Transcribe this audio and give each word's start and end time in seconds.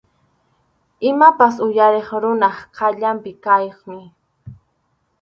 Imapas 1.09 1.55
uyariq 1.67 2.09
runap 2.21 2.57
qayllanpi 2.75 3.31
kaqmi. 3.43 4.01